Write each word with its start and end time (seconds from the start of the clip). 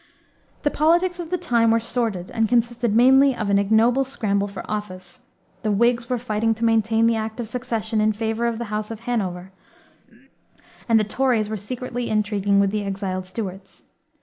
The 0.63 0.71
politics 0.71 1.19
of 1.19 1.29
the 1.29 1.37
time 1.37 1.69
were 1.69 1.79
sordid 1.79 2.31
and 2.31 2.49
consisted 2.49 2.95
mainly 2.95 3.35
of 3.35 3.51
an 3.51 3.59
ignoble 3.59 4.03
scramble 4.03 4.47
for 4.47 4.65
office. 4.67 5.19
The 5.61 5.69
Whigs 5.69 6.09
were 6.09 6.17
fighting 6.17 6.55
to 6.55 6.65
maintain 6.65 7.05
the 7.05 7.15
Act 7.15 7.39
of 7.39 7.47
Succession 7.47 8.01
in 8.01 8.11
favor 8.11 8.47
of 8.47 8.57
the 8.57 8.73
House 8.73 8.89
of 8.89 9.01
Hanover, 9.01 9.51
and 10.89 10.99
the 10.99 11.03
Tories 11.03 11.49
were 11.49 11.55
secretly 11.55 12.09
intriguing 12.09 12.59
with 12.59 12.71
the 12.71 12.83
exiled 12.83 13.27
Stuarts. 13.27 13.83